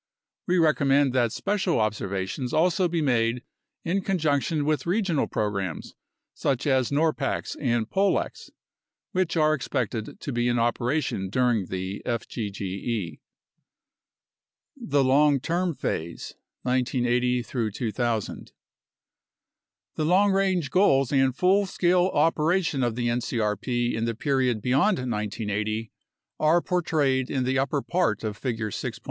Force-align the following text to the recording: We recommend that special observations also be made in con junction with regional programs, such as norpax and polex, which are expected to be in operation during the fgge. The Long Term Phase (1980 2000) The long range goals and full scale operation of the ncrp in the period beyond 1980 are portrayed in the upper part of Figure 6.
We 0.47 0.57
recommend 0.57 1.13
that 1.13 1.31
special 1.31 1.79
observations 1.79 2.53
also 2.55 2.87
be 2.87 3.03
made 3.03 3.43
in 3.85 4.01
con 4.01 4.17
junction 4.17 4.65
with 4.65 4.87
regional 4.87 5.27
programs, 5.27 5.93
such 6.33 6.65
as 6.65 6.89
norpax 6.89 7.55
and 7.61 7.87
polex, 7.87 8.49
which 9.11 9.37
are 9.37 9.53
expected 9.53 10.19
to 10.19 10.31
be 10.31 10.47
in 10.47 10.57
operation 10.57 11.29
during 11.29 11.67
the 11.67 12.01
fgge. 12.03 13.19
The 14.75 15.03
Long 15.03 15.39
Term 15.39 15.75
Phase 15.75 16.33
(1980 16.63 17.43
2000) 17.71 18.53
The 19.97 20.05
long 20.05 20.31
range 20.31 20.71
goals 20.71 21.11
and 21.11 21.35
full 21.35 21.67
scale 21.67 22.09
operation 22.11 22.81
of 22.81 22.95
the 22.95 23.07
ncrp 23.07 23.93
in 23.93 24.05
the 24.05 24.15
period 24.15 24.63
beyond 24.63 24.97
1980 24.97 25.91
are 26.39 26.59
portrayed 26.59 27.29
in 27.29 27.43
the 27.43 27.59
upper 27.59 27.83
part 27.83 28.23
of 28.23 28.35
Figure 28.35 28.71
6. 28.71 28.99